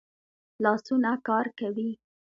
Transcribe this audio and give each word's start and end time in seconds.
لاسونه 0.63 1.11
کار 1.27 1.45
کوي 1.59 1.89